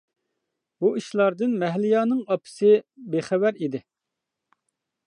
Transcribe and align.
بۇ 0.85 0.89
ئىشلاردىن 1.01 1.53
مەھلىيانىڭ 1.65 2.25
ئاپىسى 2.37 2.73
بىخەۋەر 3.17 3.63
ئىدى. 3.67 3.85